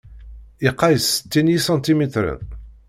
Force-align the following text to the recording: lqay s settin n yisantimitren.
lqay 0.67 0.95
s 0.99 1.05
settin 1.13 1.45
n 1.49 1.51
yisantimitren. 1.53 2.41